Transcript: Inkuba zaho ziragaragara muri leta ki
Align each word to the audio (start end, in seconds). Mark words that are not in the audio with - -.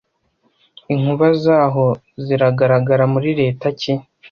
Inkuba 0.93 1.27
zaho 1.43 1.85
ziragaragara 2.23 3.03
muri 3.13 3.29
leta 3.41 3.65
ki 3.79 3.93